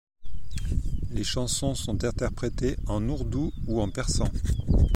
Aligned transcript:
Les 1.11 1.23
chansons 1.23 1.75
sont 1.75 2.03
interprétées 2.03 2.75
en 2.87 3.07
ourdou 3.07 3.53
ou 3.67 3.81
en 3.81 3.91
persan. 3.91 4.27